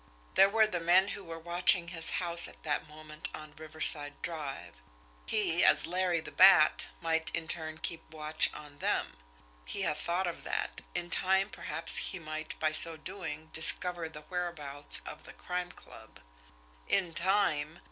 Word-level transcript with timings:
There 0.33 0.49
were 0.49 0.65
the 0.65 0.79
men 0.79 1.09
who 1.09 1.23
were 1.23 1.37
watching 1.37 1.89
his 1.89 2.09
house 2.17 2.47
at 2.47 2.63
that 2.63 2.87
moment 2.87 3.29
on 3.35 3.53
Riverside 3.55 4.19
Drive 4.23 4.81
he, 5.27 5.63
as 5.63 5.85
Larry 5.85 6.19
the 6.19 6.31
Bat, 6.31 6.87
might 7.01 7.29
in 7.35 7.47
turn 7.47 7.77
keep 7.77 8.11
watch 8.11 8.51
on 8.51 8.79
them. 8.79 9.17
He 9.63 9.83
had 9.83 9.97
though 9.97 10.21
of 10.21 10.43
that. 10.43 10.81
In 10.95 11.11
time, 11.11 11.51
perhaps, 11.51 11.97
he 11.97 12.17
might, 12.17 12.57
by 12.59 12.71
so 12.71 12.97
doing, 12.97 13.51
discover 13.53 14.09
the 14.09 14.21
whereabouts 14.21 15.01
of 15.05 15.21
the 15.25 15.33
Crime 15.33 15.71
Club. 15.71 16.19
In 16.87 17.13
time! 17.13 17.77